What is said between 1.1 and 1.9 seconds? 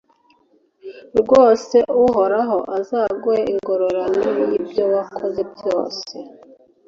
rwose